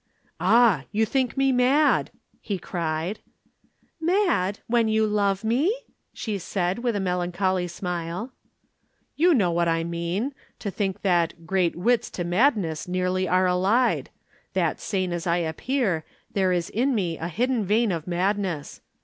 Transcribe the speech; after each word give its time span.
"Ah, 0.39 0.85
you 0.91 1.05
think 1.05 1.37
me 1.37 1.51
mad!" 1.51 2.09
he 2.39 2.57
cried. 2.57 3.19
"Mad 3.99 4.57
when 4.65 4.87
you 4.87 5.05
love 5.05 5.43
me?" 5.43 5.77
she 6.11 6.39
said, 6.39 6.79
with 6.79 6.95
a 6.95 6.99
melancholy 6.99 7.67
smile. 7.67 8.31
"You 9.15 9.35
know 9.35 9.51
what 9.51 9.67
I 9.67 9.83
mean. 9.83 10.33
You 10.65 10.71
think 10.71 11.03
that 11.03 11.45
'great 11.45 11.75
wits 11.75 12.09
to 12.17 12.23
madness 12.23 12.87
nearly 12.87 13.27
are 13.27 13.45
allied,' 13.45 14.09
that 14.53 14.79
sane 14.79 15.13
as 15.13 15.27
I 15.27 15.37
appear, 15.37 16.03
there 16.33 16.51
is 16.51 16.71
in 16.71 16.95
me 16.95 17.19
a 17.19 17.27
hidden 17.27 17.63
vein 17.63 17.91
of 17.91 18.07
madness. 18.07 18.81